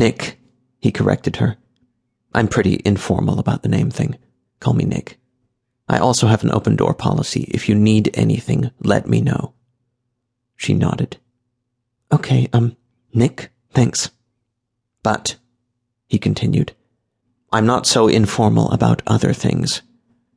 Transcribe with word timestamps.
Nick, 0.00 0.38
he 0.78 0.90
corrected 0.90 1.36
her. 1.36 1.58
I'm 2.32 2.48
pretty 2.48 2.80
informal 2.86 3.38
about 3.38 3.62
the 3.62 3.68
name 3.68 3.90
thing. 3.90 4.16
Call 4.58 4.72
me 4.72 4.86
Nick. 4.86 5.18
I 5.90 5.98
also 5.98 6.26
have 6.26 6.42
an 6.42 6.52
open 6.52 6.74
door 6.74 6.94
policy. 6.94 7.42
If 7.52 7.68
you 7.68 7.74
need 7.74 8.10
anything, 8.14 8.70
let 8.80 9.06
me 9.06 9.20
know. 9.20 9.52
She 10.56 10.72
nodded. 10.72 11.18
Okay, 12.10 12.48
um, 12.54 12.78
Nick, 13.12 13.50
thanks. 13.74 14.10
But, 15.02 15.36
he 16.08 16.18
continued, 16.18 16.72
I'm 17.52 17.66
not 17.66 17.86
so 17.86 18.08
informal 18.08 18.70
about 18.70 19.02
other 19.06 19.34
things. 19.34 19.82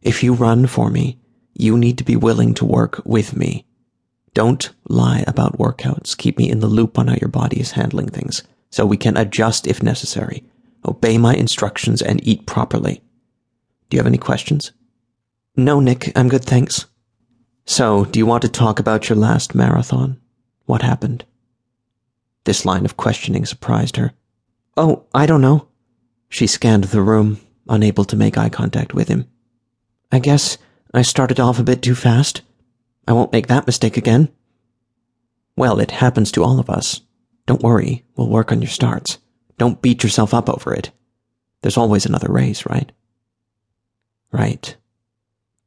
If 0.01 0.23
you 0.23 0.33
run 0.33 0.67
for 0.67 0.89
me, 0.89 1.19
you 1.53 1.77
need 1.77 1.97
to 1.99 2.03
be 2.03 2.17
willing 2.17 2.53
to 2.55 2.65
work 2.65 3.01
with 3.05 3.33
me. 3.33 3.65
Don't 4.33 4.71
lie 4.89 5.23
about 5.25 5.57
workouts. 5.57 6.17
Keep 6.17 6.37
me 6.37 6.49
in 6.49 6.59
the 6.59 6.67
loop 6.67 6.99
on 6.99 7.07
how 7.07 7.15
your 7.15 7.29
body 7.29 7.61
is 7.61 7.71
handling 7.71 8.09
things, 8.09 8.43
so 8.73 8.87
we 8.87 8.97
can 8.97 9.15
adjust 9.15 9.67
if 9.67 9.83
necessary. 9.83 10.43
Obey 10.83 11.19
my 11.19 11.35
instructions 11.35 12.01
and 12.01 12.19
eat 12.27 12.47
properly. 12.47 13.03
Do 13.87 13.95
you 13.95 13.99
have 13.99 14.07
any 14.07 14.17
questions? 14.17 14.71
No, 15.55 15.79
Nick, 15.79 16.11
I'm 16.15 16.27
good, 16.27 16.43
thanks. 16.43 16.87
So, 17.65 18.05
do 18.05 18.17
you 18.17 18.25
want 18.25 18.41
to 18.41 18.49
talk 18.49 18.79
about 18.79 19.09
your 19.09 19.15
last 19.15 19.53
marathon? 19.53 20.19
What 20.65 20.81
happened? 20.81 21.23
This 22.45 22.65
line 22.65 22.83
of 22.83 22.97
questioning 22.97 23.45
surprised 23.45 23.97
her. 23.97 24.13
Oh, 24.75 25.05
I 25.13 25.27
don't 25.27 25.41
know. 25.41 25.67
She 26.27 26.47
scanned 26.47 26.85
the 26.85 27.03
room, 27.03 27.39
unable 27.69 28.05
to 28.05 28.15
make 28.15 28.39
eye 28.39 28.49
contact 28.49 28.95
with 28.95 29.07
him. 29.07 29.27
I 30.11 30.17
guess 30.17 30.57
I 30.95 31.03
started 31.03 31.39
off 31.39 31.59
a 31.59 31.63
bit 31.63 31.83
too 31.83 31.93
fast. 31.93 32.41
I 33.07 33.13
won't 33.13 33.33
make 33.33 33.45
that 33.47 33.67
mistake 33.67 33.97
again. 33.97 34.29
Well, 35.55 35.79
it 35.79 35.91
happens 35.91 36.31
to 36.31 36.43
all 36.43 36.59
of 36.59 36.71
us. 36.71 37.01
Don't 37.45 37.61
worry, 37.61 38.05
we'll 38.15 38.29
work 38.29 38.51
on 38.51 38.61
your 38.61 38.69
starts. 38.69 39.17
Don't 39.57 39.81
beat 39.81 40.03
yourself 40.03 40.33
up 40.33 40.49
over 40.49 40.73
it. 40.73 40.91
There's 41.61 41.77
always 41.77 42.05
another 42.05 42.31
race, 42.31 42.65
right? 42.65 42.91
Right. 44.31 44.75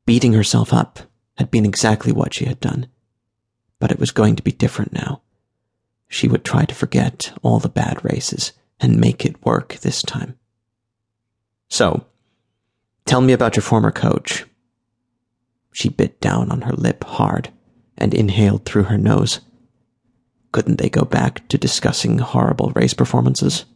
Beating 0.05 0.33
herself 0.33 0.73
up 0.73 1.01
had 1.37 1.51
been 1.51 1.65
exactly 1.65 2.13
what 2.13 2.35
she 2.35 2.47
had 2.47 2.61
done. 2.61 2.89
But 3.79 3.93
it 3.93 3.99
was 3.99 4.11
going 4.11 4.37
to 4.37 4.43
be 4.43 4.53
different 4.53 4.93
now. 4.93 5.23
She 6.09 6.29
would 6.29 6.45
try 6.45 6.65
to 6.65 6.75
forget 6.75 7.33
all 7.43 7.59
the 7.59 7.69
bad 7.69 8.05
races 8.05 8.53
and 8.81 9.01
make 9.01 9.25
it 9.25 9.45
work 9.45 9.75
this 9.77 10.03
time. 10.03 10.39
So, 11.69 12.07
tell 13.05 13.21
me 13.21 13.33
about 13.33 13.57
your 13.57 13.63
former 13.63 13.91
coach. 13.91 14.45
She 15.73 15.89
bit 15.89 16.21
down 16.21 16.51
on 16.51 16.63
her 16.63 16.73
lip 16.73 17.05
hard 17.05 17.51
and 17.99 18.15
inhaled 18.15 18.65
through 18.65 18.85
her 18.85 18.99
nose. 18.99 19.41
Couldn't 20.57 20.79
they 20.79 20.89
go 20.89 21.05
back 21.05 21.47
to 21.49 21.59
discussing 21.59 22.17
horrible 22.17 22.73
race 22.75 22.95
performances? 22.95 23.67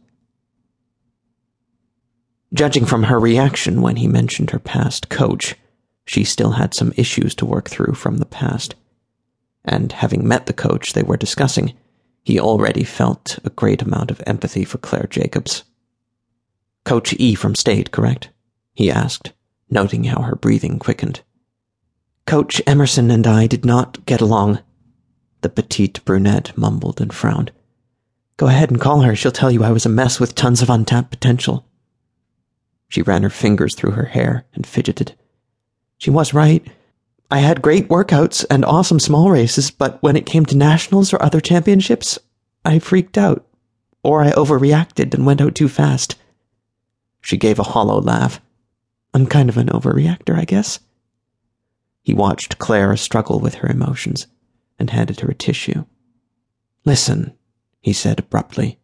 Judging 2.55 2.87
from 2.87 3.03
her 3.03 3.19
reaction 3.19 3.83
when 3.83 3.97
he 3.97 4.07
mentioned 4.07 4.49
her 4.49 4.57
past 4.57 5.07
coach, 5.07 5.53
she 6.05 6.23
still 6.23 6.53
had 6.53 6.73
some 6.73 6.91
issues 6.97 7.35
to 7.35 7.45
work 7.45 7.69
through 7.69 7.93
from 7.93 8.17
the 8.17 8.25
past. 8.25 8.73
And 9.63 9.91
having 9.91 10.27
met 10.27 10.47
the 10.47 10.53
coach 10.53 10.93
they 10.93 11.03
were 11.03 11.17
discussing, 11.17 11.73
he 12.23 12.39
already 12.39 12.83
felt 12.83 13.37
a 13.45 13.51
great 13.51 13.83
amount 13.83 14.09
of 14.09 14.23
empathy 14.25 14.65
for 14.65 14.79
Claire 14.79 15.05
Jacobs. 15.07 15.63
Coach 16.83 17.13
E 17.19 17.35
from 17.35 17.53
State, 17.53 17.91
correct? 17.91 18.29
he 18.73 18.89
asked, 18.89 19.33
noting 19.69 20.05
how 20.05 20.23
her 20.23 20.35
breathing 20.35 20.79
quickened. 20.79 21.21
Coach 22.25 22.59
Emerson 22.65 23.11
and 23.11 23.27
I 23.27 23.45
did 23.45 23.65
not 23.65 24.03
get 24.07 24.19
along, 24.19 24.61
the 25.41 25.49
petite 25.49 26.03
brunette 26.05 26.55
mumbled 26.57 27.01
and 27.01 27.13
frowned. 27.13 27.51
Go 28.37 28.47
ahead 28.47 28.71
and 28.71 28.79
call 28.79 29.01
her. 29.01 29.15
She'll 29.15 29.31
tell 29.31 29.51
you 29.51 29.63
I 29.63 29.71
was 29.71 29.85
a 29.85 29.89
mess 29.89 30.19
with 30.19 30.35
tons 30.35 30.61
of 30.61 30.69
untapped 30.69 31.11
potential. 31.11 31.65
She 32.89 33.01
ran 33.01 33.23
her 33.23 33.29
fingers 33.29 33.75
through 33.75 33.91
her 33.91 34.05
hair 34.05 34.45
and 34.53 34.65
fidgeted. 34.65 35.15
She 35.97 36.09
was 36.09 36.33
right. 36.33 36.65
I 37.29 37.39
had 37.39 37.61
great 37.61 37.87
workouts 37.87 38.43
and 38.49 38.65
awesome 38.65 38.99
small 38.99 39.31
races, 39.31 39.71
but 39.71 40.01
when 40.01 40.15
it 40.15 40.25
came 40.25 40.45
to 40.47 40.57
nationals 40.57 41.13
or 41.13 41.21
other 41.21 41.39
championships, 41.39 42.19
I 42.65 42.79
freaked 42.79 43.17
out. 43.17 43.45
Or 44.03 44.23
I 44.23 44.31
overreacted 44.31 45.13
and 45.13 45.25
went 45.25 45.41
out 45.41 45.55
too 45.55 45.69
fast. 45.69 46.15
She 47.21 47.37
gave 47.37 47.59
a 47.59 47.63
hollow 47.63 48.01
laugh. 48.01 48.41
I'm 49.13 49.27
kind 49.27 49.49
of 49.49 49.57
an 49.57 49.67
overreactor, 49.67 50.35
I 50.35 50.45
guess. 50.45 50.79
He 52.01 52.13
watched 52.13 52.57
Claire 52.57 52.97
struggle 52.97 53.39
with 53.39 53.55
her 53.55 53.69
emotions 53.69 54.25
and 54.81 54.89
handed 54.89 55.19
her 55.19 55.29
a 55.29 55.35
tissue. 55.35 55.85
Listen, 56.83 57.37
he 57.79 57.93
said 57.93 58.19
abruptly. 58.19 58.79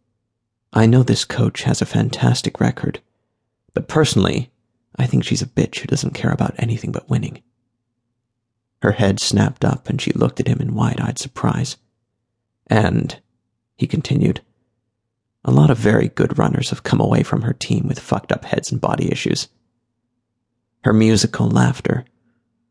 I 0.72 0.86
know 0.86 1.02
this 1.02 1.26
coach 1.26 1.64
has 1.64 1.82
a 1.82 1.88
fantastic 1.88 2.60
record, 2.60 3.02
but 3.74 3.88
personally, 3.88 4.52
I 4.96 5.08
think 5.08 5.24
she's 5.24 5.42
a 5.42 5.48
bitch 5.48 5.80
who 5.80 5.88
doesn't 5.88 6.14
care 6.14 6.32
about 6.32 6.54
anything 6.58 6.92
but 6.92 7.10
winning. 7.10 7.42
Her 8.84 8.92
head 8.92 9.20
snapped 9.20 9.66
up 9.66 9.90
and 9.90 10.00
she 10.00 10.12
looked 10.14 10.40
at 10.40 10.48
him 10.48 10.60
in 10.62 10.76
wide 10.76 11.02
eyed 11.02 11.18
surprise. 11.18 11.78
And, 12.68 13.20
he 13.76 13.88
continued, 13.88 14.42
a 15.44 15.52
lot 15.52 15.72
of 15.72 15.80
very 15.80 16.10
good 16.10 16.38
runners 16.38 16.70
have 16.70 16.84
come 16.84 17.02
away 17.02 17.24
from 17.24 17.42
her 17.42 17.54
team 17.54 17.88
with 17.88 18.00
fucked 18.00 18.32
up 18.32 18.46
heads 18.46 18.72
and 18.72 18.80
body 18.80 19.12
issues. 19.12 19.48
Her 20.84 20.94
musical 20.94 21.50
laughter 21.50 22.06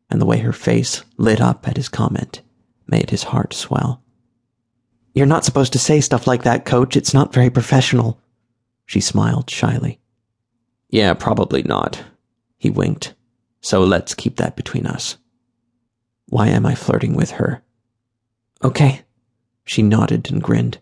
and 0.09 0.21
the 0.21 0.25
way 0.25 0.39
her 0.39 0.53
face 0.53 1.03
lit 1.17 1.41
up 1.41 1.67
at 1.67 1.75
his 1.75 1.89
comment 1.89 2.41
made 2.87 3.09
his 3.09 3.23
heart 3.23 3.53
swell. 3.53 4.01
You're 5.13 5.25
not 5.25 5.45
supposed 5.45 5.73
to 5.73 5.79
say 5.79 6.01
stuff 6.01 6.27
like 6.27 6.43
that, 6.43 6.65
coach. 6.65 6.95
It's 6.95 7.13
not 7.13 7.33
very 7.33 7.49
professional. 7.49 8.19
She 8.85 9.01
smiled 9.01 9.49
shyly. 9.49 9.99
Yeah, 10.89 11.13
probably 11.13 11.63
not. 11.63 12.03
He 12.57 12.69
winked. 12.69 13.13
So 13.61 13.83
let's 13.83 14.13
keep 14.13 14.37
that 14.37 14.55
between 14.55 14.85
us. 14.85 15.17
Why 16.27 16.47
am 16.47 16.65
I 16.65 16.75
flirting 16.75 17.15
with 17.15 17.31
her? 17.31 17.63
Okay. 18.63 19.01
She 19.65 19.81
nodded 19.81 20.31
and 20.31 20.41
grinned. 20.41 20.79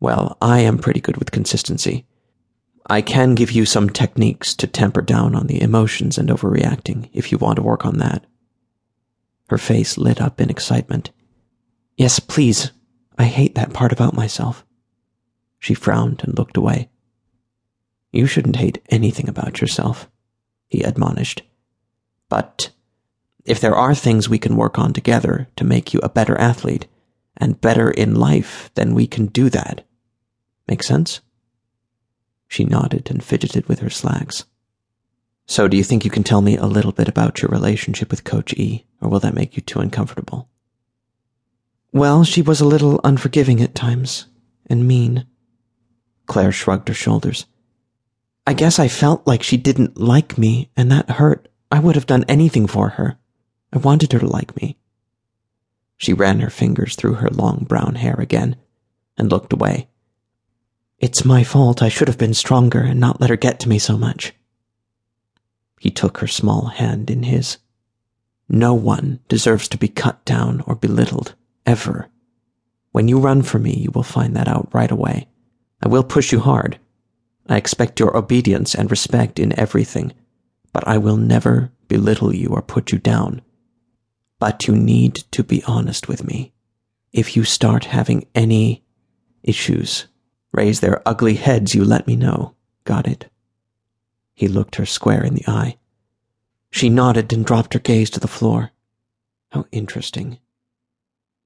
Well, 0.00 0.36
I 0.40 0.60
am 0.60 0.78
pretty 0.78 1.00
good 1.00 1.16
with 1.16 1.30
consistency. 1.30 2.06
I 2.88 3.00
can 3.00 3.34
give 3.34 3.50
you 3.50 3.64
some 3.64 3.88
techniques 3.88 4.54
to 4.56 4.66
temper 4.66 5.00
down 5.00 5.34
on 5.34 5.46
the 5.46 5.60
emotions 5.60 6.18
and 6.18 6.28
overreacting 6.28 7.08
if 7.12 7.32
you 7.32 7.38
want 7.38 7.56
to 7.56 7.62
work 7.62 7.86
on 7.86 7.98
that. 7.98 8.26
Her 9.48 9.58
face 9.58 9.98
lit 9.98 10.20
up 10.20 10.40
in 10.40 10.50
excitement. 10.50 11.10
Yes, 11.96 12.18
please. 12.18 12.72
I 13.18 13.24
hate 13.24 13.54
that 13.54 13.72
part 13.72 13.92
about 13.92 14.14
myself. 14.14 14.64
She 15.58 15.74
frowned 15.74 16.22
and 16.24 16.36
looked 16.36 16.56
away. 16.56 16.88
You 18.12 18.26
shouldn't 18.26 18.56
hate 18.56 18.82
anything 18.90 19.28
about 19.28 19.60
yourself, 19.60 20.08
he 20.68 20.82
admonished. 20.82 21.42
But 22.28 22.70
if 23.44 23.60
there 23.60 23.74
are 23.74 23.94
things 23.94 24.28
we 24.28 24.38
can 24.38 24.56
work 24.56 24.78
on 24.78 24.92
together 24.92 25.48
to 25.56 25.64
make 25.64 25.92
you 25.92 26.00
a 26.02 26.08
better 26.08 26.38
athlete 26.38 26.86
and 27.36 27.60
better 27.60 27.90
in 27.90 28.14
life, 28.14 28.70
then 28.74 28.94
we 28.94 29.06
can 29.06 29.26
do 29.26 29.50
that. 29.50 29.86
Make 30.68 30.82
sense? 30.82 31.20
She 32.48 32.64
nodded 32.64 33.10
and 33.10 33.22
fidgeted 33.22 33.68
with 33.68 33.80
her 33.80 33.90
slacks. 33.90 34.44
So, 35.46 35.68
do 35.68 35.76
you 35.76 35.84
think 35.84 36.04
you 36.04 36.10
can 36.10 36.22
tell 36.22 36.40
me 36.40 36.56
a 36.56 36.66
little 36.66 36.92
bit 36.92 37.08
about 37.08 37.42
your 37.42 37.50
relationship 37.50 38.10
with 38.10 38.24
Coach 38.24 38.54
E, 38.54 38.86
or 39.04 39.10
will 39.10 39.20
that 39.20 39.34
make 39.34 39.54
you 39.54 39.62
too 39.62 39.80
uncomfortable? 39.80 40.48
Well, 41.92 42.24
she 42.24 42.42
was 42.42 42.60
a 42.60 42.66
little 42.66 43.00
unforgiving 43.04 43.60
at 43.60 43.74
times, 43.74 44.26
and 44.66 44.88
mean. 44.88 45.26
Claire 46.26 46.50
shrugged 46.50 46.88
her 46.88 46.94
shoulders. 46.94 47.44
I 48.46 48.54
guess 48.54 48.78
I 48.78 48.88
felt 48.88 49.26
like 49.26 49.42
she 49.42 49.58
didn't 49.58 50.00
like 50.00 50.38
me, 50.38 50.70
and 50.76 50.90
that 50.90 51.10
hurt. 51.10 51.48
I 51.70 51.78
would 51.78 51.94
have 51.94 52.06
done 52.06 52.24
anything 52.28 52.66
for 52.66 52.90
her. 52.90 53.18
I 53.72 53.78
wanted 53.78 54.12
her 54.12 54.18
to 54.18 54.26
like 54.26 54.56
me. 54.60 54.78
She 55.96 56.12
ran 56.12 56.40
her 56.40 56.50
fingers 56.50 56.96
through 56.96 57.14
her 57.14 57.28
long 57.28 57.64
brown 57.68 57.96
hair 57.96 58.16
again 58.18 58.56
and 59.16 59.30
looked 59.30 59.52
away. 59.52 59.88
It's 60.98 61.24
my 61.24 61.44
fault. 61.44 61.82
I 61.82 61.88
should 61.88 62.08
have 62.08 62.18
been 62.18 62.34
stronger 62.34 62.80
and 62.80 62.98
not 62.98 63.20
let 63.20 63.30
her 63.30 63.36
get 63.36 63.60
to 63.60 63.68
me 63.68 63.78
so 63.78 63.98
much. 63.98 64.32
He 65.78 65.90
took 65.90 66.18
her 66.18 66.26
small 66.26 66.66
hand 66.66 67.10
in 67.10 67.24
his. 67.24 67.58
No 68.48 68.74
one 68.74 69.20
deserves 69.28 69.68
to 69.68 69.78
be 69.78 69.88
cut 69.88 70.24
down 70.24 70.62
or 70.66 70.74
belittled, 70.74 71.34
ever. 71.64 72.08
When 72.92 73.08
you 73.08 73.18
run 73.18 73.42
for 73.42 73.58
me, 73.58 73.74
you 73.74 73.90
will 73.90 74.02
find 74.02 74.36
that 74.36 74.48
out 74.48 74.68
right 74.72 74.90
away. 74.90 75.28
I 75.82 75.88
will 75.88 76.04
push 76.04 76.32
you 76.32 76.40
hard. 76.40 76.78
I 77.48 77.56
expect 77.56 78.00
your 78.00 78.16
obedience 78.16 78.74
and 78.74 78.90
respect 78.90 79.38
in 79.38 79.58
everything, 79.58 80.12
but 80.72 80.86
I 80.86 80.98
will 80.98 81.16
never 81.16 81.72
belittle 81.88 82.34
you 82.34 82.48
or 82.48 82.62
put 82.62 82.92
you 82.92 82.98
down. 82.98 83.42
But 84.38 84.66
you 84.66 84.74
need 84.74 85.16
to 85.32 85.42
be 85.42 85.62
honest 85.64 86.08
with 86.08 86.24
me. 86.24 86.52
If 87.12 87.36
you 87.36 87.44
start 87.44 87.86
having 87.86 88.26
any 88.34 88.82
issues, 89.42 90.06
raise 90.52 90.80
their 90.80 91.06
ugly 91.06 91.34
heads, 91.34 91.74
you 91.74 91.84
let 91.84 92.06
me 92.06 92.16
know. 92.16 92.54
Got 92.84 93.06
it? 93.06 93.30
He 94.34 94.48
looked 94.48 94.76
her 94.76 94.86
square 94.86 95.24
in 95.24 95.34
the 95.34 95.46
eye. 95.46 95.76
She 96.74 96.90
nodded 96.90 97.32
and 97.32 97.46
dropped 97.46 97.74
her 97.74 97.78
gaze 97.78 98.10
to 98.10 98.18
the 98.18 98.26
floor. 98.26 98.72
How 99.52 99.64
interesting. 99.70 100.40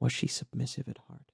Was 0.00 0.10
she 0.10 0.26
submissive 0.26 0.88
at 0.88 0.96
heart? 1.06 1.27